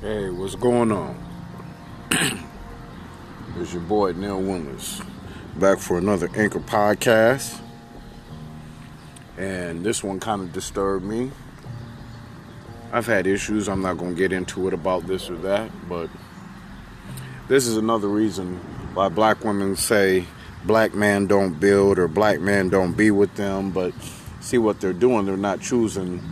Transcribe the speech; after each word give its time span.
Hey, 0.00 0.30
what's 0.30 0.54
going 0.54 0.92
on? 0.92 1.14
it's 3.58 3.74
your 3.74 3.82
boy 3.82 4.12
Neil 4.12 4.40
Winters 4.40 5.02
back 5.56 5.78
for 5.78 5.98
another 5.98 6.30
Anchor 6.34 6.60
podcast. 6.60 7.60
And 9.36 9.84
this 9.84 10.02
one 10.02 10.18
kind 10.18 10.40
of 10.40 10.54
disturbed 10.54 11.04
me. 11.04 11.30
I've 12.90 13.04
had 13.04 13.26
issues, 13.26 13.68
I'm 13.68 13.82
not 13.82 13.98
going 13.98 14.14
to 14.14 14.18
get 14.18 14.32
into 14.32 14.68
it 14.68 14.72
about 14.72 15.06
this 15.06 15.28
or 15.28 15.36
that, 15.36 15.70
but 15.86 16.08
this 17.48 17.66
is 17.66 17.76
another 17.76 18.08
reason 18.08 18.56
why 18.94 19.10
black 19.10 19.44
women 19.44 19.76
say 19.76 20.24
black 20.64 20.94
man 20.94 21.26
don't 21.26 21.60
build 21.60 21.98
or 21.98 22.08
black 22.08 22.40
man 22.40 22.70
don't 22.70 22.94
be 22.94 23.10
with 23.10 23.34
them, 23.34 23.70
but 23.70 23.92
see 24.40 24.56
what 24.56 24.80
they're 24.80 24.94
doing, 24.94 25.26
they're 25.26 25.36
not 25.36 25.60
choosing 25.60 26.22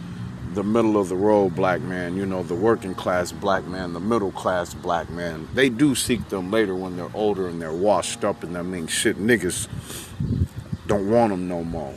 the 0.59 0.65
middle 0.65 0.97
of 0.97 1.09
the 1.09 1.15
road 1.15 1.55
black 1.55 1.81
man, 1.83 2.17
you 2.17 2.27
know, 2.27 2.43
the 2.43 2.53
working 2.53 2.93
class 2.93 3.31
black 3.31 3.65
man, 3.67 3.93
the 3.93 4.01
middle 4.01 4.33
class 4.33 4.75
black 4.75 5.09
man. 5.09 5.47
They 5.55 5.69
do 5.69 5.95
seek 5.95 6.31
them 6.31 6.51
later 6.51 6.75
when 6.75 6.97
they're 6.97 7.13
older 7.15 7.47
and 7.47 7.63
they're 7.63 7.73
washed 7.73 8.25
up 8.25 8.43
and 8.43 8.57
that 8.57 8.65
means 8.65 8.91
shit 8.91 9.19
niggas 9.19 9.69
don't 10.89 11.09
want 11.09 11.31
them 11.31 11.47
no 11.47 11.63
more. 11.63 11.95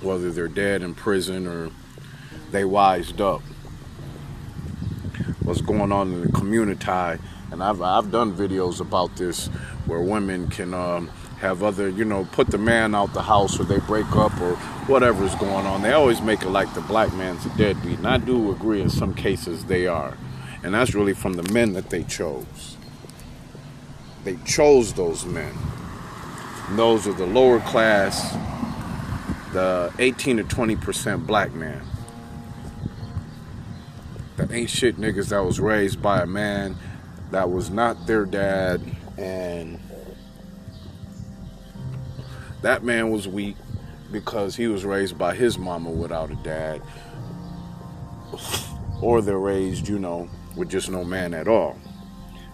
Whether 0.00 0.30
they're 0.30 0.48
dead 0.48 0.80
in 0.80 0.94
prison 0.94 1.46
or 1.46 1.70
they 2.52 2.64
wised 2.64 3.20
up. 3.20 3.42
What's 5.42 5.60
going 5.60 5.92
on 5.92 6.10
in 6.10 6.22
the 6.22 6.32
community, 6.32 7.20
and 7.52 7.62
I've 7.62 7.82
I've 7.82 8.10
done 8.10 8.34
videos 8.34 8.80
about 8.80 9.14
this 9.16 9.48
where 9.84 10.00
women 10.00 10.48
can 10.48 10.72
um, 10.72 11.10
have 11.40 11.62
other, 11.62 11.88
you 11.88 12.04
know, 12.04 12.24
put 12.32 12.48
the 12.48 12.58
man 12.58 12.94
out 12.94 13.14
the 13.14 13.22
house 13.22 13.60
or 13.60 13.64
they 13.64 13.78
break 13.78 14.10
up 14.16 14.38
or 14.40 14.56
whatever's 14.86 15.34
going 15.36 15.66
on. 15.66 15.82
They 15.82 15.92
always 15.92 16.20
make 16.20 16.42
it 16.42 16.48
like 16.48 16.72
the 16.74 16.80
black 16.80 17.12
man's 17.14 17.46
a 17.46 17.50
deadbeat. 17.56 17.98
And 17.98 18.08
I 18.08 18.18
do 18.18 18.50
agree 18.50 18.80
in 18.80 18.90
some 18.90 19.14
cases 19.14 19.64
they 19.64 19.86
are. 19.86 20.16
And 20.62 20.74
that's 20.74 20.94
really 20.94 21.14
from 21.14 21.34
the 21.34 21.44
men 21.52 21.74
that 21.74 21.90
they 21.90 22.02
chose. 22.02 22.76
They 24.24 24.36
chose 24.44 24.92
those 24.94 25.24
men. 25.24 25.54
And 26.68 26.78
those 26.78 27.06
are 27.06 27.12
the 27.12 27.26
lower 27.26 27.60
class, 27.60 28.32
the 29.52 29.92
18 30.00 30.38
to 30.38 30.44
20% 30.44 31.26
black 31.26 31.54
man. 31.54 31.82
The 34.36 34.52
ain't 34.52 34.70
shit 34.70 34.96
niggas 34.96 35.28
that 35.28 35.44
was 35.44 35.60
raised 35.60 36.02
by 36.02 36.22
a 36.22 36.26
man 36.26 36.76
that 37.30 37.50
was 37.50 37.70
not 37.70 38.06
their 38.06 38.24
dad 38.24 38.80
and 39.16 39.80
that 42.62 42.82
man 42.82 43.10
was 43.10 43.28
weak 43.28 43.56
because 44.10 44.56
he 44.56 44.66
was 44.66 44.84
raised 44.84 45.18
by 45.18 45.34
his 45.34 45.58
mama 45.58 45.90
without 45.90 46.30
a 46.30 46.36
dad, 46.36 46.82
or 49.00 49.20
they're 49.20 49.38
raised, 49.38 49.88
you 49.88 49.98
know, 49.98 50.28
with 50.56 50.68
just 50.68 50.90
no 50.90 51.04
man 51.04 51.34
at 51.34 51.46
all. 51.48 51.78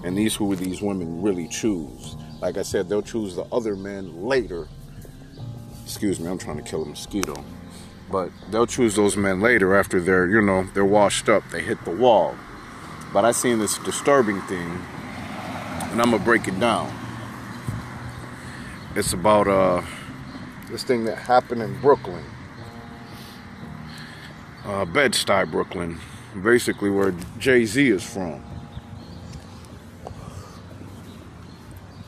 And 0.02 0.18
these 0.18 0.34
who 0.34 0.54
these 0.56 0.82
women 0.82 1.22
really 1.22 1.48
choose. 1.48 2.16
Like 2.40 2.58
I 2.58 2.62
said, 2.62 2.88
they'll 2.88 3.02
choose 3.02 3.34
the 3.36 3.44
other 3.44 3.74
men 3.74 4.24
later. 4.24 4.68
Excuse 5.84 6.20
me, 6.20 6.28
I'm 6.28 6.38
trying 6.38 6.58
to 6.58 6.62
kill 6.62 6.82
a 6.82 6.86
mosquito. 6.86 7.42
But 8.10 8.30
they'll 8.50 8.66
choose 8.66 8.96
those 8.96 9.16
men 9.16 9.40
later 9.40 9.74
after 9.74 10.00
they're, 10.00 10.28
you 10.28 10.42
know, 10.42 10.64
they're 10.74 10.84
washed 10.84 11.28
up, 11.28 11.42
they 11.50 11.62
hit 11.62 11.82
the 11.84 11.90
wall. 11.90 12.34
But 13.12 13.24
I 13.24 13.32
seen 13.32 13.58
this 13.58 13.78
disturbing 13.78 14.40
thing, 14.42 14.78
and 15.90 16.02
I'm 16.02 16.10
gonna 16.10 16.18
break 16.18 16.46
it 16.48 16.58
down. 16.60 16.92
It's 18.94 19.12
about 19.12 19.48
uh, 19.48 19.82
this 20.74 20.82
thing 20.82 21.04
that 21.04 21.16
happened 21.16 21.62
in 21.62 21.80
Brooklyn, 21.80 22.24
uh, 24.64 24.84
Bed-Stuy, 24.84 25.48
Brooklyn, 25.48 26.00
basically 26.42 26.90
where 26.90 27.14
Jay 27.38 27.64
Z 27.64 27.90
is 27.90 28.02
from. 28.02 28.44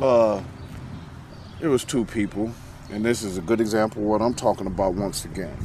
Uh, 0.00 0.42
it 1.60 1.68
was 1.68 1.84
two 1.84 2.04
people, 2.06 2.50
and 2.90 3.04
this 3.04 3.22
is 3.22 3.38
a 3.38 3.40
good 3.40 3.60
example 3.60 4.02
of 4.02 4.08
what 4.08 4.20
I'm 4.20 4.34
talking 4.34 4.66
about 4.66 4.94
once 4.94 5.24
again. 5.24 5.56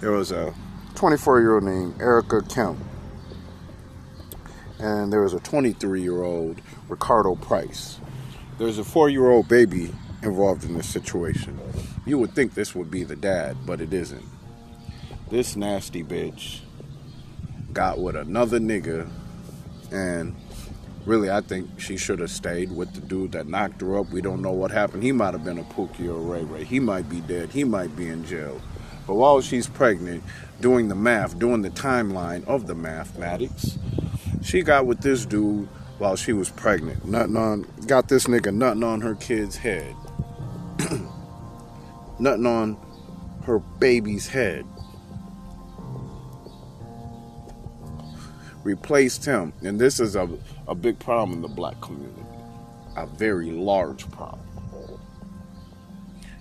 There 0.00 0.12
was 0.12 0.32
a 0.32 0.54
24 0.94 1.40
year 1.40 1.54
old 1.56 1.64
named 1.64 2.00
Erica 2.00 2.40
Kemp, 2.40 2.78
and 4.78 5.12
there 5.12 5.20
was 5.20 5.34
a 5.34 5.40
23 5.40 6.00
year 6.00 6.22
old 6.22 6.62
Ricardo 6.88 7.34
Price. 7.34 8.00
There's 8.56 8.78
a 8.78 8.84
four 8.84 9.10
year 9.10 9.28
old 9.28 9.48
baby 9.48 9.92
involved 10.24 10.64
in 10.64 10.74
this 10.74 10.88
situation. 10.88 11.58
You 12.06 12.18
would 12.18 12.34
think 12.34 12.54
this 12.54 12.74
would 12.74 12.90
be 12.90 13.04
the 13.04 13.16
dad, 13.16 13.56
but 13.66 13.80
it 13.80 13.92
isn't. 13.92 14.24
This 15.30 15.56
nasty 15.56 16.02
bitch 16.02 16.60
got 17.72 17.98
with 17.98 18.16
another 18.16 18.58
nigga, 18.58 19.10
and 19.90 20.34
really, 21.06 21.30
I 21.30 21.40
think 21.40 21.80
she 21.80 21.96
should 21.96 22.20
have 22.20 22.30
stayed 22.30 22.70
with 22.70 22.94
the 22.94 23.00
dude 23.00 23.32
that 23.32 23.46
knocked 23.48 23.80
her 23.80 23.98
up. 23.98 24.10
We 24.10 24.20
don't 24.20 24.42
know 24.42 24.52
what 24.52 24.70
happened. 24.70 25.02
He 25.02 25.12
might 25.12 25.34
have 25.34 25.44
been 25.44 25.58
a 25.58 25.64
Pookie 25.64 26.08
or 26.08 26.16
a 26.16 26.20
Ray 26.20 26.44
Ray. 26.44 26.64
He 26.64 26.80
might 26.80 27.08
be 27.08 27.20
dead. 27.20 27.50
He 27.50 27.64
might 27.64 27.94
be 27.96 28.08
in 28.08 28.24
jail. 28.24 28.60
But 29.06 29.14
while 29.14 29.40
she's 29.40 29.66
pregnant, 29.66 30.22
doing 30.60 30.88
the 30.88 30.94
math, 30.94 31.38
doing 31.38 31.62
the 31.62 31.70
timeline 31.70 32.46
of 32.46 32.66
the 32.66 32.74
mathematics, 32.74 33.78
she 34.42 34.62
got 34.62 34.86
with 34.86 35.00
this 35.00 35.26
dude 35.26 35.68
while 35.98 36.16
she 36.16 36.32
was 36.32 36.50
pregnant. 36.50 37.04
Nothing 37.04 37.36
on, 37.36 37.66
got 37.86 38.08
this 38.08 38.26
nigga 38.26 38.54
nothing 38.54 38.82
on 38.82 39.00
her 39.02 39.14
kid's 39.14 39.56
head. 39.56 39.94
Nothing 42.18 42.46
on 42.46 42.76
her 43.44 43.58
baby's 43.58 44.26
head. 44.26 44.66
Replaced 48.62 49.24
him. 49.24 49.52
And 49.62 49.78
this 49.78 50.00
is 50.00 50.16
a, 50.16 50.28
a 50.66 50.74
big 50.74 50.98
problem 50.98 51.32
in 51.32 51.42
the 51.42 51.48
black 51.48 51.80
community. 51.80 52.22
A 52.96 53.06
very 53.06 53.50
large 53.50 54.10
problem. 54.10 54.40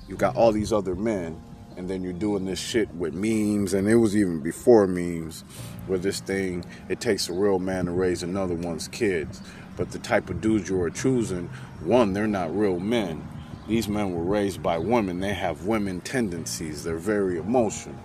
You 0.07 0.15
got 0.15 0.35
all 0.35 0.51
these 0.51 0.71
other 0.71 0.95
men, 0.95 1.41
and 1.75 1.89
then 1.89 2.03
you're 2.03 2.13
doing 2.13 2.45
this 2.45 2.59
shit 2.59 2.93
with 2.93 3.13
memes, 3.13 3.73
and 3.73 3.89
it 3.89 3.95
was 3.95 4.15
even 4.15 4.41
before 4.41 4.85
memes 4.85 5.43
where 5.87 5.97
this 5.99 6.19
thing, 6.19 6.63
it 6.87 7.01
takes 7.01 7.29
a 7.29 7.33
real 7.33 7.59
man 7.59 7.85
to 7.85 7.91
raise 7.91 8.23
another 8.23 8.53
one's 8.53 8.87
kids. 8.87 9.41
But 9.75 9.91
the 9.91 9.99
type 9.99 10.29
of 10.29 10.39
dudes 10.39 10.69
you 10.69 10.79
are 10.81 10.89
choosing, 10.89 11.47
one, 11.81 12.13
they're 12.13 12.27
not 12.27 12.55
real 12.55 12.79
men. 12.79 13.27
These 13.67 13.87
men 13.87 14.13
were 14.13 14.23
raised 14.23 14.61
by 14.61 14.77
women. 14.77 15.19
They 15.19 15.33
have 15.33 15.65
women 15.65 16.01
tendencies. 16.01 16.83
They're 16.83 16.97
very 16.97 17.37
emotional. 17.37 17.95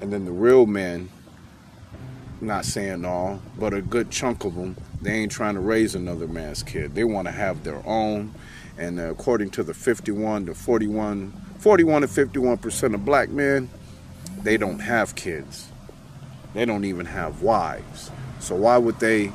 And 0.00 0.12
then 0.12 0.24
the 0.24 0.32
real 0.32 0.66
men, 0.66 1.10
not 2.40 2.64
saying 2.64 3.04
all, 3.04 3.40
but 3.58 3.72
a 3.72 3.80
good 3.80 4.10
chunk 4.10 4.44
of 4.44 4.54
them, 4.54 4.76
they 5.00 5.12
ain't 5.12 5.32
trying 5.32 5.54
to 5.54 5.60
raise 5.60 5.94
another 5.94 6.26
man's 6.26 6.62
kid. 6.62 6.94
They 6.94 7.04
want 7.04 7.26
to 7.28 7.32
have 7.32 7.64
their 7.64 7.82
own. 7.86 8.34
And 8.78 9.00
uh, 9.00 9.10
according 9.10 9.50
to 9.50 9.62
the 9.62 9.74
51 9.74 10.46
to 10.46 10.54
41, 10.54 11.32
41 11.58 12.02
to 12.02 12.08
51% 12.08 12.94
of 12.94 13.04
black 13.04 13.30
men, 13.30 13.68
they 14.42 14.56
don't 14.56 14.78
have 14.78 15.14
kids. 15.14 15.68
They 16.54 16.64
don't 16.64 16.84
even 16.84 17.06
have 17.06 17.42
wives. 17.42 18.10
So 18.40 18.56
why 18.56 18.78
would 18.78 19.00
they 19.00 19.32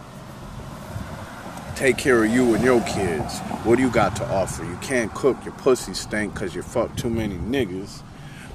take 1.76 1.98
care 1.98 2.24
of 2.24 2.32
you 2.32 2.56
and 2.56 2.64
your 2.64 2.82
kids? 2.82 3.40
What 3.64 3.76
do 3.76 3.82
you 3.82 3.90
got 3.90 4.16
to 4.18 4.26
offer? 4.28 4.64
You 4.64 4.78
can't 4.78 5.14
cook, 5.14 5.44
your 5.44 5.54
pussy 5.56 5.94
stink 5.94 6.34
because 6.34 6.56
you 6.56 6.62
fuck 6.62 6.96
too 6.96 7.10
many 7.10 7.36
niggas. 7.36 8.02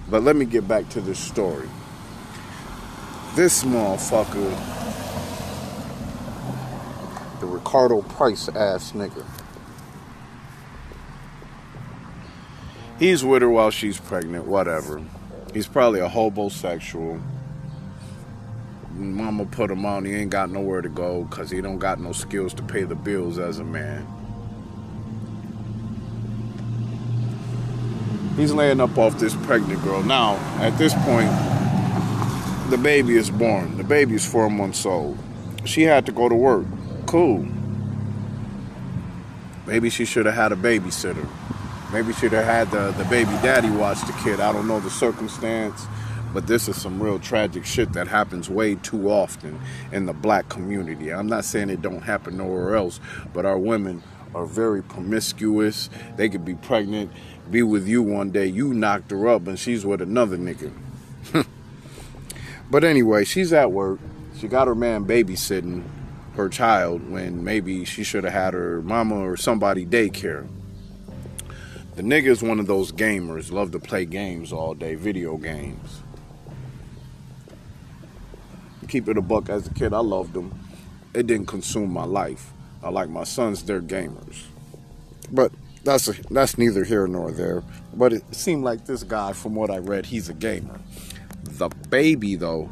But 0.08 0.22
let 0.22 0.36
me 0.36 0.44
get 0.44 0.66
back 0.66 0.88
to 0.90 1.00
this 1.00 1.18
story. 1.18 1.68
This 3.36 3.62
motherfucker, 3.62 4.50
the 7.40 7.46
Ricardo 7.46 8.02
Price 8.02 8.48
ass 8.48 8.92
nigga, 8.92 9.24
he's 12.98 13.24
with 13.24 13.42
her 13.42 13.50
while 13.50 13.70
she's 13.70 14.00
pregnant, 14.00 14.46
whatever. 14.46 15.00
He's 15.52 15.66
probably 15.66 16.00
a 16.00 16.08
hobosexual 16.08 17.22
mama 18.92 19.44
put 19.46 19.70
him 19.70 19.84
on. 19.84 20.04
He 20.04 20.14
ain't 20.14 20.30
got 20.30 20.50
nowhere 20.50 20.82
to 20.82 20.88
go 20.88 21.24
because 21.24 21.50
he 21.50 21.60
don't 21.60 21.78
got 21.78 22.00
no 22.00 22.12
skills 22.12 22.54
to 22.54 22.62
pay 22.62 22.82
the 22.84 22.94
bills 22.94 23.38
as 23.38 23.58
a 23.58 23.64
man. 23.64 24.06
He's 28.36 28.52
laying 28.52 28.80
up 28.80 28.96
off 28.96 29.18
this 29.18 29.34
pregnant 29.34 29.82
girl. 29.82 30.02
Now, 30.02 30.36
at 30.60 30.78
this 30.78 30.94
point, 30.94 31.30
the 32.70 32.78
baby 32.78 33.16
is 33.16 33.30
born. 33.30 33.76
The 33.76 33.84
baby 33.84 34.14
is 34.14 34.24
four 34.24 34.48
months 34.48 34.86
old. 34.86 35.18
She 35.64 35.82
had 35.82 36.06
to 36.06 36.12
go 36.12 36.28
to 36.28 36.34
work. 36.34 36.66
Cool. 37.06 37.46
Maybe 39.66 39.90
she 39.90 40.04
should 40.04 40.26
have 40.26 40.34
had 40.34 40.52
a 40.52 40.56
babysitter. 40.56 41.28
Maybe 41.92 42.12
she'd 42.12 42.32
have 42.32 42.44
had 42.44 42.70
the, 42.70 42.92
the 42.92 43.04
baby 43.04 43.30
daddy 43.42 43.68
watch 43.68 44.00
the 44.06 44.12
kid. 44.24 44.40
I 44.40 44.52
don't 44.52 44.68
know 44.68 44.80
the 44.80 44.90
circumstance. 44.90 45.86
But 46.32 46.46
this 46.46 46.68
is 46.68 46.80
some 46.80 47.02
real 47.02 47.18
tragic 47.18 47.64
shit 47.64 47.92
that 47.94 48.08
happens 48.08 48.48
way 48.48 48.76
too 48.76 49.10
often 49.10 49.60
in 49.92 50.06
the 50.06 50.12
black 50.12 50.48
community. 50.48 51.12
I'm 51.12 51.26
not 51.26 51.44
saying 51.44 51.70
it 51.70 51.82
don't 51.82 52.02
happen 52.02 52.36
nowhere 52.36 52.76
else, 52.76 53.00
but 53.32 53.44
our 53.44 53.58
women 53.58 54.02
are 54.34 54.46
very 54.46 54.82
promiscuous. 54.82 55.90
They 56.16 56.28
could 56.28 56.44
be 56.44 56.54
pregnant, 56.54 57.12
be 57.50 57.62
with 57.62 57.88
you 57.88 58.02
one 58.02 58.30
day, 58.30 58.46
you 58.46 58.72
knocked 58.72 59.10
her 59.10 59.28
up, 59.28 59.48
and 59.48 59.58
she's 59.58 59.84
with 59.84 60.00
another 60.00 60.38
nigga. 60.38 60.72
But 62.70 62.84
anyway, 62.84 63.24
she's 63.24 63.52
at 63.52 63.72
work. 63.72 63.98
She 64.38 64.46
got 64.46 64.68
her 64.68 64.76
man 64.76 65.04
babysitting 65.04 65.82
her 66.36 66.48
child 66.48 67.10
when 67.10 67.42
maybe 67.42 67.84
she 67.84 68.04
should 68.04 68.22
have 68.22 68.32
had 68.32 68.54
her 68.54 68.80
mama 68.82 69.16
or 69.16 69.36
somebody 69.36 69.84
daycare. 69.84 70.46
The 71.96 72.02
nigga 72.02 72.28
is 72.28 72.42
one 72.42 72.60
of 72.60 72.68
those 72.68 72.92
gamers, 72.92 73.50
love 73.50 73.72
to 73.72 73.80
play 73.80 74.04
games 74.04 74.52
all 74.52 74.74
day, 74.74 74.94
video 74.94 75.36
games. 75.36 76.02
Keep 78.90 79.08
it 79.08 79.16
a 79.16 79.22
buck 79.22 79.48
as 79.48 79.68
a 79.68 79.72
kid, 79.72 79.94
I 79.94 80.00
loved 80.00 80.34
them. 80.34 80.52
It 81.14 81.28
didn't 81.28 81.46
consume 81.46 81.92
my 81.92 82.04
life. 82.04 82.52
I 82.82 82.88
like 82.88 83.08
my 83.08 83.22
sons, 83.22 83.62
they're 83.62 83.80
gamers. 83.80 84.42
But 85.30 85.52
that's 85.84 86.08
a, 86.08 86.14
that's 86.28 86.58
neither 86.58 86.82
here 86.82 87.06
nor 87.06 87.30
there. 87.30 87.62
But 87.94 88.12
it 88.12 88.34
seemed 88.34 88.64
like 88.64 88.86
this 88.86 89.04
guy, 89.04 89.32
from 89.32 89.54
what 89.54 89.70
I 89.70 89.78
read, 89.78 90.06
he's 90.06 90.28
a 90.28 90.34
gamer. 90.34 90.80
The 91.44 91.68
baby, 91.88 92.34
though, 92.34 92.68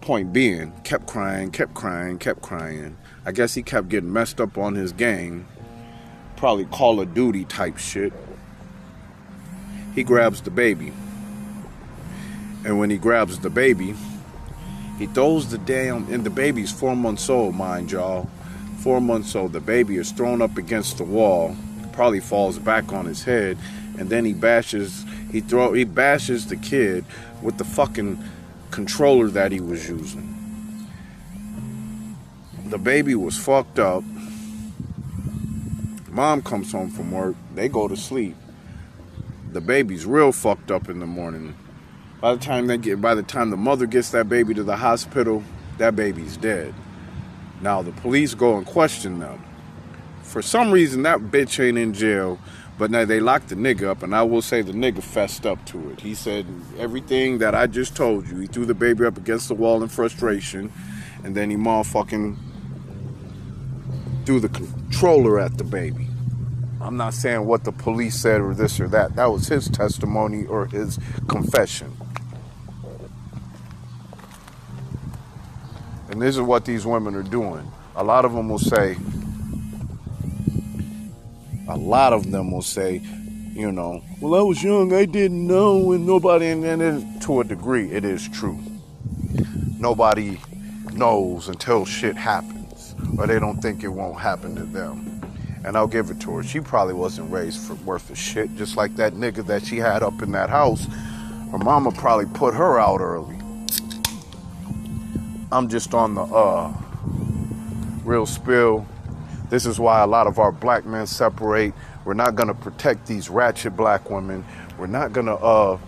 point 0.00 0.32
being, 0.32 0.72
kept 0.84 1.08
crying, 1.08 1.50
kept 1.50 1.74
crying, 1.74 2.18
kept 2.18 2.40
crying. 2.40 2.96
I 3.26 3.32
guess 3.32 3.52
he 3.52 3.64
kept 3.64 3.88
getting 3.88 4.12
messed 4.12 4.40
up 4.40 4.56
on 4.56 4.76
his 4.76 4.92
game. 4.92 5.48
Probably 6.36 6.66
Call 6.66 7.00
of 7.00 7.14
Duty 7.14 7.46
type 7.46 7.78
shit. 7.78 8.12
He 9.96 10.04
grabs 10.04 10.40
the 10.40 10.52
baby. 10.52 10.92
And 12.64 12.78
when 12.78 12.90
he 12.90 12.96
grabs 12.96 13.40
the 13.40 13.50
baby, 13.50 13.96
he 14.98 15.06
throws 15.06 15.50
the 15.50 15.58
damn, 15.58 16.12
and 16.12 16.24
the 16.24 16.30
baby's 16.30 16.72
four 16.72 16.94
months 16.94 17.28
old, 17.28 17.54
mind 17.54 17.92
y'all. 17.92 18.28
Four 18.78 19.00
months 19.00 19.34
old. 19.34 19.52
The 19.52 19.60
baby 19.60 19.96
is 19.96 20.12
thrown 20.12 20.42
up 20.42 20.56
against 20.56 20.98
the 20.98 21.04
wall 21.04 21.56
probably 21.92 22.20
falls 22.20 22.58
back 22.58 22.92
on 22.92 23.04
his 23.04 23.24
head, 23.24 23.58
and 23.98 24.08
then 24.08 24.24
he 24.24 24.32
bashes 24.32 25.04
he 25.30 25.40
throw 25.40 25.72
he 25.72 25.84
bashes 25.84 26.46
the 26.46 26.56
kid 26.56 27.04
with 27.42 27.58
the 27.58 27.64
fucking 27.64 28.22
controller 28.70 29.28
that 29.28 29.52
he 29.52 29.60
was 29.60 29.88
using. 29.88 30.28
The 32.66 32.78
baby 32.78 33.14
was 33.14 33.36
fucked 33.36 33.78
up. 33.78 34.02
Mom 36.08 36.42
comes 36.42 36.72
home 36.72 36.90
from 36.90 37.10
work. 37.10 37.36
They 37.54 37.68
go 37.68 37.88
to 37.88 37.96
sleep. 37.96 38.36
The 39.52 39.60
baby's 39.60 40.06
real 40.06 40.32
fucked 40.32 40.70
up 40.70 40.88
in 40.88 40.98
the 40.98 41.06
morning. 41.06 41.54
By 42.22 42.34
the 42.34 42.40
time 42.40 42.68
they 42.68 42.78
get 42.78 43.02
by 43.02 43.14
the 43.14 43.22
time 43.22 43.50
the 43.50 43.58
mother 43.58 43.84
gets 43.84 44.12
that 44.12 44.30
baby 44.30 44.54
to 44.54 44.62
the 44.62 44.76
hospital, 44.76 45.44
that 45.76 45.94
baby's 45.94 46.38
dead. 46.38 46.72
Now 47.60 47.82
the 47.82 47.92
police 47.92 48.32
go 48.34 48.56
and 48.56 48.64
question 48.64 49.18
them 49.18 49.44
for 50.32 50.40
some 50.40 50.70
reason 50.70 51.02
that 51.02 51.20
bitch 51.20 51.62
ain't 51.62 51.76
in 51.76 51.92
jail. 51.92 52.38
But 52.78 52.90
now 52.90 53.04
they 53.04 53.20
locked 53.20 53.48
the 53.48 53.54
nigga 53.54 53.84
up, 53.84 54.02
and 54.02 54.14
I 54.14 54.22
will 54.22 54.40
say 54.40 54.62
the 54.62 54.72
nigga 54.72 55.02
fessed 55.02 55.44
up 55.44 55.64
to 55.66 55.90
it. 55.90 56.00
He 56.00 56.14
said 56.14 56.46
everything 56.78 57.38
that 57.38 57.54
I 57.54 57.66
just 57.66 57.94
told 57.94 58.26
you. 58.26 58.38
He 58.38 58.46
threw 58.46 58.64
the 58.64 58.74
baby 58.74 59.04
up 59.04 59.18
against 59.18 59.48
the 59.48 59.54
wall 59.54 59.82
in 59.82 59.90
frustration, 59.90 60.72
and 61.22 61.36
then 61.36 61.50
he 61.50 61.56
motherfucking 61.56 62.36
threw 64.24 64.40
the 64.40 64.48
controller 64.48 65.38
at 65.38 65.58
the 65.58 65.64
baby. 65.64 66.08
I'm 66.80 66.96
not 66.96 67.14
saying 67.14 67.44
what 67.46 67.64
the 67.64 67.72
police 67.72 68.18
said 68.18 68.40
or 68.40 68.54
this 68.54 68.80
or 68.80 68.88
that. 68.88 69.16
That 69.16 69.26
was 69.26 69.48
his 69.48 69.68
testimony 69.68 70.46
or 70.46 70.66
his 70.66 70.98
confession. 71.28 71.94
And 76.12 76.20
this 76.20 76.36
is 76.36 76.42
what 76.42 76.66
these 76.66 76.84
women 76.84 77.14
are 77.14 77.22
doing. 77.22 77.72
A 77.96 78.04
lot 78.04 78.26
of 78.26 78.34
them 78.34 78.50
will 78.50 78.58
say, 78.58 78.98
a 81.66 81.76
lot 81.76 82.12
of 82.12 82.30
them 82.30 82.50
will 82.50 82.60
say, 82.60 83.00
you 83.54 83.72
know, 83.72 84.04
well, 84.20 84.34
I 84.38 84.42
was 84.42 84.62
young, 84.62 84.92
I 84.92 85.06
didn't 85.06 85.46
know, 85.46 85.92
and 85.92 86.06
nobody, 86.06 86.48
and, 86.48 86.66
and 86.66 87.22
to 87.22 87.40
a 87.40 87.44
degree, 87.44 87.90
it 87.90 88.04
is 88.04 88.28
true. 88.28 88.60
Nobody 89.78 90.38
knows 90.92 91.48
until 91.48 91.86
shit 91.86 92.14
happens, 92.14 92.94
or 93.16 93.26
they 93.26 93.38
don't 93.38 93.62
think 93.62 93.82
it 93.82 93.88
won't 93.88 94.20
happen 94.20 94.54
to 94.56 94.64
them. 94.64 95.18
And 95.64 95.78
I'll 95.78 95.86
give 95.86 96.10
it 96.10 96.20
to 96.20 96.36
her. 96.36 96.42
She 96.42 96.60
probably 96.60 96.92
wasn't 96.92 97.30
raised 97.30 97.66
for 97.66 97.72
worth 97.86 98.10
of 98.10 98.18
shit, 98.18 98.54
just 98.56 98.76
like 98.76 98.96
that 98.96 99.14
nigga 99.14 99.46
that 99.46 99.64
she 99.64 99.78
had 99.78 100.02
up 100.02 100.20
in 100.20 100.32
that 100.32 100.50
house. 100.50 100.86
Her 101.50 101.58
mama 101.58 101.90
probably 101.90 102.26
put 102.26 102.52
her 102.52 102.78
out 102.78 103.00
early. 103.00 103.41
I'm 105.52 105.68
just 105.68 105.94
on 105.94 106.14
the 106.14 106.22
uh 106.22 106.72
real 108.04 108.26
spill 108.26 108.86
this 109.52 109.66
is 109.66 109.78
why 109.78 110.00
a 110.00 110.06
lot 110.06 110.26
of 110.26 110.38
our 110.38 110.50
black 110.50 110.86
men 110.86 111.06
separate. 111.06 111.74
We're 112.06 112.14
not 112.14 112.36
going 112.36 112.48
to 112.48 112.54
protect 112.54 113.06
these 113.06 113.28
ratchet 113.28 113.76
black 113.76 114.08
women. 114.08 114.46
We're 114.78 114.86
not 114.86 115.12
going 115.12 115.26
to 115.26 115.34
uh, 115.34 115.78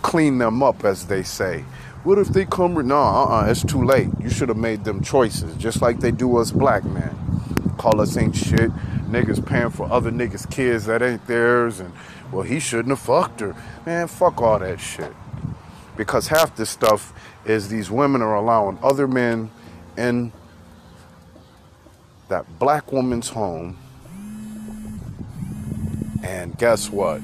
clean 0.00 0.38
them 0.38 0.62
up, 0.62 0.82
as 0.86 1.06
they 1.08 1.22
say. 1.22 1.60
What 2.04 2.16
if 2.16 2.28
they 2.28 2.46
come? 2.46 2.72
No, 2.88 2.96
uh-uh, 2.96 3.50
it's 3.50 3.62
too 3.62 3.84
late. 3.84 4.08
You 4.18 4.30
should 4.30 4.48
have 4.48 4.56
made 4.56 4.84
them 4.84 5.02
choices, 5.02 5.54
just 5.58 5.82
like 5.82 6.00
they 6.00 6.10
do 6.10 6.38
us 6.38 6.52
black 6.52 6.84
men. 6.84 7.14
Call 7.76 8.00
us 8.00 8.16
ain't 8.16 8.34
shit. 8.34 8.70
Niggas 9.10 9.44
paying 9.44 9.68
for 9.68 9.92
other 9.92 10.10
niggas' 10.10 10.50
kids 10.50 10.86
that 10.86 11.02
ain't 11.02 11.26
theirs, 11.26 11.80
and 11.80 11.92
well, 12.32 12.44
he 12.44 12.60
shouldn't 12.60 12.88
have 12.88 13.00
fucked 13.00 13.40
her. 13.40 13.54
Man, 13.84 14.08
fuck 14.08 14.40
all 14.40 14.58
that 14.58 14.80
shit. 14.80 15.12
Because 16.02 16.26
half 16.26 16.56
this 16.56 16.68
stuff 16.68 17.12
is 17.44 17.68
these 17.68 17.88
women 17.88 18.22
are 18.22 18.34
allowing 18.34 18.76
other 18.82 19.06
men 19.06 19.52
in 19.96 20.32
that 22.26 22.58
black 22.58 22.90
woman's 22.90 23.28
home. 23.28 23.78
And 26.24 26.58
guess 26.58 26.90
what? 26.90 27.20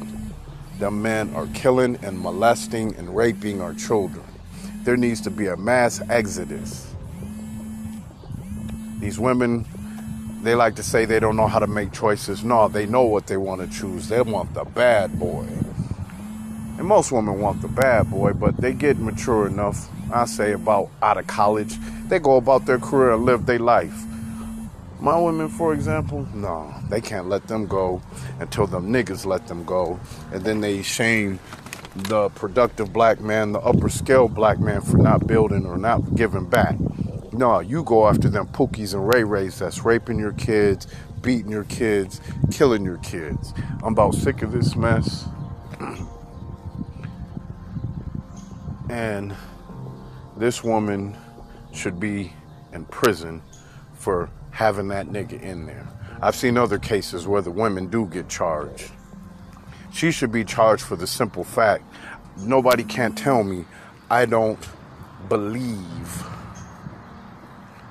The 0.79 0.93
men 0.93 1.35
are 1.35 1.49
killing 1.55 1.99
and 2.05 2.21
molesting 2.21 2.95
and 2.95 3.17
raping 3.17 3.61
our 3.61 3.75
children. 3.75 4.25
There 4.85 4.97
needs 4.97 5.21
to 5.23 5.31
be 5.31 5.49
a 5.49 5.57
mass 5.57 6.01
exodus. 6.09 6.95
These 9.01 9.19
women, 9.19 9.67
they 10.45 10.55
like 10.55 10.77
to 10.77 10.85
say 10.85 11.05
they 11.05 11.19
don't 11.19 11.35
know 11.35 11.49
how 11.49 11.59
to 11.59 11.67
make 11.67 11.93
choices. 11.93 12.45
No, 12.45 12.69
they 12.69 12.87
know 12.87 13.03
what 13.03 13.27
they 13.27 13.39
want 13.39 13.61
to 13.61 13.67
choose. 13.77 14.09
They 14.09 14.23
want 14.23 14.55
the 14.55 14.63
bad 14.63 15.19
boy. 15.19 15.49
Most 16.89 17.13
women 17.13 17.39
want 17.39 17.61
the 17.61 17.69
bad 17.69 18.11
boy, 18.11 18.33
but 18.33 18.57
they 18.57 18.73
get 18.73 18.99
mature 18.99 19.47
enough, 19.47 19.91
I 20.11 20.25
say 20.25 20.53
about 20.53 20.89
out 21.03 21.19
of 21.19 21.27
college, 21.27 21.77
they 22.09 22.19
go 22.19 22.39
about 22.39 22.65
their 22.65 22.79
career 22.79 23.13
and 23.13 23.27
live 23.27 23.45
their 23.45 23.59
life. 23.59 24.07
My 24.99 25.19
women, 25.19 25.51
for 25.51 25.75
example, 25.75 26.27
no, 26.33 26.73
they 26.89 27.03
can't 27.03 27.29
let 27.29 27.47
them 27.47 27.67
go 27.67 28.01
until 28.41 28.67
the 28.67 28.81
niggas 28.81 29.27
let 29.27 29.49
them 29.49 29.65
go. 29.65 30.01
And 30.33 30.43
then 30.45 30.63
they 30.63 30.81
shame 30.81 31.41
the 31.95 32.31
productive 32.31 32.91
black 32.91 33.21
man, 33.21 33.53
the 33.53 33.61
upper 33.61 33.91
scale 33.91 34.27
black 34.27 34.59
man 34.59 34.81
for 34.81 34.97
not 34.97 35.27
building 35.27 35.67
or 35.67 35.77
not 35.77 36.15
giving 36.15 36.47
back. 36.47 36.79
No, 37.35 37.61
you 37.61 37.83
go 37.83 38.09
after 38.09 38.31
them 38.31 38.47
pookies 38.47 38.95
and 38.95 39.07
ray 39.07 39.25
rays 39.25 39.59
that's 39.59 39.85
raping 39.85 40.19
your 40.19 40.33
kids, 40.33 40.87
beating 41.21 41.51
your 41.51 41.65
kids, 41.65 42.23
killing 42.51 42.83
your 42.83 42.97
kids. 42.99 43.53
I'm 43.83 43.93
about 43.93 44.15
sick 44.15 44.41
of 44.41 44.53
this 44.53 44.75
mess. 44.75 45.29
and 48.89 49.35
this 50.37 50.63
woman 50.63 51.17
should 51.73 52.01
be 52.01 52.33
in 52.73 52.85
prison 52.87 53.43
for 53.95 54.31
having 54.51 54.89
that 54.89 55.09
nigga 55.09 55.41
in 55.43 55.67
there. 55.67 55.87
I've 56.21 56.35
seen 56.35 56.57
other 56.57 56.79
cases 56.79 57.27
where 57.27 57.43
the 57.43 57.51
women 57.51 57.87
do 57.87 58.07
get 58.07 58.29
charged. 58.29 58.91
She 59.93 60.11
should 60.11 60.33
be 60.33 60.45
charged 60.45 60.83
for 60.83 60.97
the 60.97 61.07
simple 61.07 61.45
fact 61.45 61.85
nobody 62.37 62.85
can't 62.85 63.17
tell 63.17 63.43
me 63.43 63.65
I 64.11 64.25
don't 64.25 64.65
believe 65.29 66.25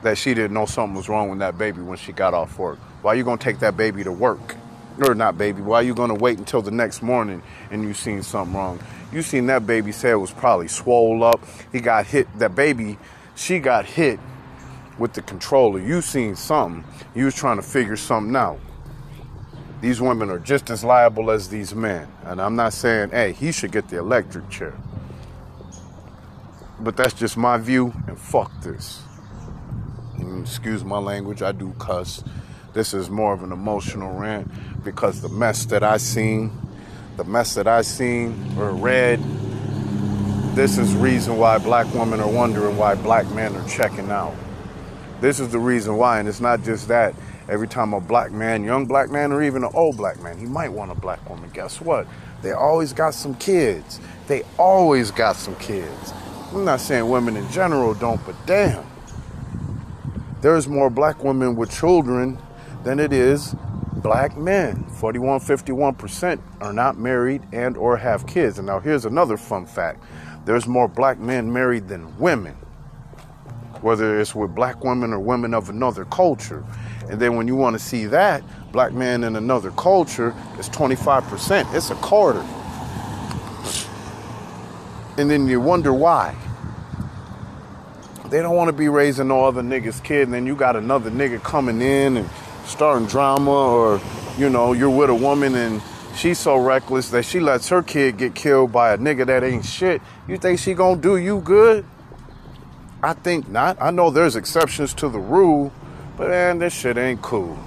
that 0.03 0.17
she 0.17 0.33
didn't 0.33 0.53
know 0.53 0.65
something 0.65 0.95
was 0.95 1.09
wrong 1.09 1.29
with 1.29 1.39
that 1.39 1.57
baby 1.57 1.81
when 1.81 1.97
she 1.97 2.11
got 2.13 2.33
off 2.33 2.57
work. 2.57 2.79
Why 3.01 3.15
you 3.15 3.23
gonna 3.23 3.37
take 3.37 3.59
that 3.59 3.75
baby 3.75 4.03
to 4.03 4.11
work? 4.11 4.55
Or 4.99 5.13
not 5.13 5.37
baby, 5.37 5.61
why 5.61 5.81
you 5.81 5.93
gonna 5.93 6.15
wait 6.15 6.39
until 6.39 6.61
the 6.61 6.71
next 6.71 7.01
morning 7.01 7.43
and 7.69 7.83
you 7.83 7.93
seen 7.93 8.23
something 8.23 8.55
wrong? 8.55 8.79
You 9.11 9.21
seen 9.21 9.45
that 9.47 9.67
baby 9.67 9.91
say 9.91 10.11
it 10.11 10.15
was 10.15 10.31
probably 10.31 10.67
swole 10.67 11.23
up. 11.23 11.41
He 11.71 11.79
got 11.79 12.07
hit, 12.07 12.27
that 12.39 12.55
baby, 12.55 12.97
she 13.35 13.59
got 13.59 13.85
hit 13.85 14.19
with 14.97 15.13
the 15.13 15.21
controller. 15.21 15.79
You 15.79 16.01
seen 16.01 16.35
something. 16.35 16.83
You 17.15 17.25
was 17.25 17.35
trying 17.35 17.57
to 17.57 17.61
figure 17.61 17.95
something 17.95 18.35
out. 18.35 18.59
These 19.79 20.01
women 20.01 20.31
are 20.31 20.39
just 20.39 20.71
as 20.71 20.83
liable 20.83 21.29
as 21.29 21.49
these 21.49 21.75
men. 21.75 22.07
And 22.23 22.41
I'm 22.41 22.55
not 22.55 22.73
saying, 22.73 23.11
hey, 23.11 23.33
he 23.33 23.51
should 23.51 23.71
get 23.71 23.89
the 23.89 23.99
electric 23.99 24.49
chair. 24.49 24.73
But 26.79 26.97
that's 26.97 27.13
just 27.13 27.37
my 27.37 27.57
view, 27.57 27.93
and 28.07 28.17
fuck 28.17 28.51
this. 28.61 29.01
Mm, 30.17 30.41
excuse 30.41 30.83
my 30.83 30.97
language, 30.97 31.41
I 31.41 31.51
do 31.51 31.73
cuss. 31.77 32.23
This 32.77 32.93
is 32.93 33.10
more 33.10 33.34
of 33.34 33.41
an 33.41 33.51
emotional 33.51 34.13
rant 34.13 34.51
because 34.84 35.19
the 35.19 35.29
mess 35.29 35.65
that 35.65 35.81
I 35.81 35.98
seen, 35.98 36.51
the 37.15 37.24
mess 37.24 37.55
that 37.55 37.67
I 37.67 37.81
seen 37.81 38.53
or 38.55 38.69
read, 38.69 39.19
this 40.53 40.77
is 40.77 40.93
reason 40.93 41.38
why 41.38 41.57
black 41.57 41.91
women 41.96 42.19
are 42.19 42.29
wondering 42.29 42.77
why 42.77 42.93
black 42.93 43.27
men 43.31 43.55
are 43.55 43.67
checking 43.67 44.12
out. 44.12 44.36
This 45.22 45.39
is 45.39 45.50
the 45.50 45.57
reason 45.57 45.98
why, 45.98 46.19
and 46.19 46.29
it's 46.29 46.39
not 46.39 46.62
just 46.62 46.88
that. 46.89 47.15
Every 47.50 47.67
time 47.67 47.96
a 47.96 48.00
black 48.00 48.31
man, 48.31 48.63
young 48.63 48.86
black 48.86 49.10
man, 49.10 49.31
or 49.31 49.41
even 49.41 49.63
an 49.63 49.72
old 49.74 49.98
black 49.98 50.22
man, 50.22 50.38
he 50.38 50.46
might 50.46 50.69
want 50.69 50.91
a 50.91 50.96
black 50.96 51.27
woman. 51.27 51.50
Guess 51.51 51.81
what? 51.81 52.05
They 52.43 52.51
always 52.51 52.93
got 52.93 53.15
some 53.15 53.34
kids. 53.38 54.00
They 54.27 54.43
always 54.60 55.10
got 55.10 55.36
some 55.36 55.55
kids. 55.55 56.13
I'm 56.53 56.63
not 56.63 56.79
saying 56.79 57.10
women 57.10 57.38
in 57.38 57.50
general 57.50 57.96
don't, 57.96 58.24
but 58.24 58.36
damn. 58.46 58.86
There's 60.41 60.67
more 60.67 60.91
black 60.91 61.24
women 61.24 61.55
with 61.55 61.72
children 61.72 62.38
than 62.88 63.00
it 63.01 63.12
is 63.12 63.53
black 63.98 64.38
men. 64.38 64.82
41 64.86 65.41
51% 65.41 66.39
are 66.62 66.72
not 66.72 66.98
married 66.98 67.41
and 67.51 67.75
or 67.75 67.98
have 67.98 68.25
kids. 68.25 68.58
And 68.58 68.67
now 68.67 68.79
here's 68.79 69.03
another 69.03 69.36
fun 69.36 69.65
fact. 69.65 70.01
There's 70.46 70.67
more 70.67 70.88
black 70.88 71.20
men 71.20 71.51
married 71.51 71.89
than 71.89 72.17
women. 72.17 72.53
Whether 73.82 74.20
it's 74.20 74.34
with 74.34 74.56
black 74.56 74.86
women 74.86 75.12
or 75.12 75.20
women 75.20 75.53
of 75.53 75.70
another 75.70 76.06
culture. 76.06 76.63
And 77.10 77.20
then 77.20 77.36
when 77.36 77.48
you 77.48 77.58
want 77.58 77.74
to 77.74 77.79
see 77.79 78.06
that, 78.06 78.41
black 78.72 78.94
man 78.94 79.25
in 79.25 79.36
another 79.36 79.72
culture 79.72 80.34
is 80.58 80.70
25%. 80.70 81.75
It's 81.75 81.89
a 81.89 81.96
quarter. 81.96 82.46
And 85.17 85.29
then 85.29 85.48
you 85.48 85.60
wonder 85.60 85.94
why. 85.94 86.36
They 88.29 88.41
don't 88.41 88.56
want 88.56 88.70
to 88.70 88.74
be 88.74 88.88
raising 88.88 89.27
no 89.27 89.46
other 89.46 89.62
nigga's 89.62 90.00
kid, 90.01 90.24
and 90.24 90.34
then 90.34 90.46
you 90.46 90.56
got 90.56 90.75
another 90.75 91.10
nigga 91.10 91.41
coming 91.44 91.82
in 91.82 92.17
and 92.17 92.29
starting 92.67 93.07
drama, 93.07 93.51
or 93.51 94.01
you 94.38 94.50
know, 94.50 94.74
you're 94.74 94.89
with 94.89 95.09
a 95.09 95.15
woman 95.15 95.55
and 95.55 95.81
she's 96.15 96.38
so 96.38 96.57
reckless 96.57 97.09
that 97.09 97.24
she 97.24 97.39
lets 97.39 97.69
her 97.69 97.81
kid 97.81 98.17
get 98.17 98.36
killed 98.36 98.71
by 98.71 98.93
a 98.93 98.97
nigga 98.97 99.25
that 99.25 99.43
ain't 99.43 99.65
shit. 99.65 100.01
You 100.27 100.38
think 100.38 100.59
she 100.59 100.74
gonna 100.74 101.01
do 101.01 101.17
you 101.17 101.39
good? 101.41 101.86
I 103.01 103.13
think 103.13 103.47
not. 103.47 103.77
I 103.79 103.91
know 103.91 104.09
there's 104.09 104.36
exceptions 104.36 104.93
to 104.95 105.09
the 105.09 105.19
rule, 105.19 105.71
but 106.17 106.29
man, 106.29 106.59
this 106.59 106.74
shit 106.74 106.97
ain't 106.97 107.21
cool. 107.21 107.57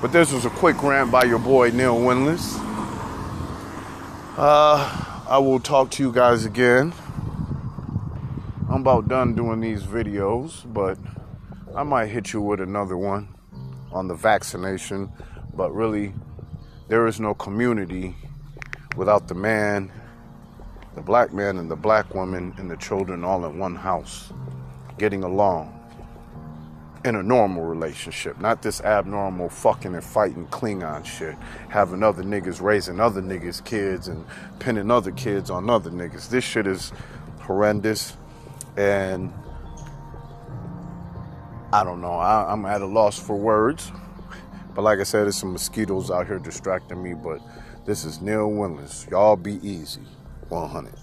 But 0.00 0.12
this 0.12 0.32
was 0.32 0.44
a 0.44 0.50
quick 0.50 0.82
rant 0.82 1.10
by 1.10 1.24
your 1.24 1.38
boy 1.38 1.70
Neil 1.70 1.96
Winless. 1.96 2.56
Uh, 4.36 5.24
I 5.28 5.38
will 5.38 5.60
talk 5.60 5.90
to 5.92 6.02
you 6.02 6.12
guys 6.12 6.44
again. 6.44 6.92
I'm 8.68 8.82
about 8.82 9.08
done 9.08 9.34
doing 9.34 9.60
these 9.60 9.82
videos, 9.82 10.72
but 10.72 10.98
I 11.74 11.82
might 11.82 12.06
hit 12.06 12.32
you 12.32 12.40
with 12.40 12.60
another 12.60 12.96
one 12.96 13.37
on 13.92 14.08
the 14.08 14.14
vaccination. 14.14 15.10
But 15.54 15.72
really, 15.72 16.12
there 16.88 17.06
is 17.06 17.20
no 17.20 17.34
community 17.34 18.14
without 18.96 19.28
the 19.28 19.34
man, 19.34 19.90
the 20.94 21.02
black 21.02 21.32
man, 21.32 21.58
and 21.58 21.70
the 21.70 21.76
black 21.76 22.14
woman, 22.14 22.54
and 22.58 22.70
the 22.70 22.76
children 22.76 23.24
all 23.24 23.44
in 23.44 23.58
one 23.58 23.74
house 23.74 24.32
getting 24.98 25.22
along 25.22 25.74
in 27.04 27.14
a 27.14 27.22
normal 27.22 27.64
relationship, 27.64 28.40
not 28.40 28.62
this 28.62 28.80
abnormal 28.80 29.48
fucking 29.48 29.94
and 29.94 30.04
fighting 30.04 30.46
Klingon 30.48 31.04
shit. 31.04 31.36
Having 31.68 32.02
other 32.02 32.22
niggas 32.22 32.60
raising 32.60 33.00
other 33.00 33.22
niggas' 33.22 33.64
kids 33.64 34.08
and 34.08 34.24
pinning 34.58 34.90
other 34.90 35.12
kids 35.12 35.50
on 35.50 35.70
other 35.70 35.90
niggas. 35.90 36.28
This 36.28 36.44
shit 36.44 36.66
is 36.66 36.92
horrendous. 37.40 38.16
And 38.76 39.32
I 41.70 41.84
don't 41.84 42.00
know. 42.00 42.14
I, 42.14 42.50
am 42.52 42.64
at 42.64 42.80
a 42.80 42.86
loss 42.86 43.18
for 43.18 43.36
words. 43.36 43.92
But 44.74 44.82
like 44.82 45.00
I 45.00 45.02
said, 45.02 45.24
there's 45.24 45.36
some 45.36 45.52
mosquitoes 45.52 46.10
out 46.10 46.26
here 46.26 46.38
distracting 46.38 47.02
me. 47.02 47.12
But 47.12 47.40
this 47.84 48.04
is 48.04 48.22
Neil 48.22 48.48
Winless. 48.48 49.10
Y'all 49.10 49.36
be 49.36 49.58
easy. 49.68 50.02
100. 50.48 50.94